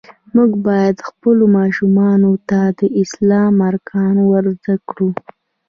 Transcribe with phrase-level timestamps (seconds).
[0.35, 5.09] مونږ باید خپلو ماشومانو ته د اسلام ارکان ور زده کړو.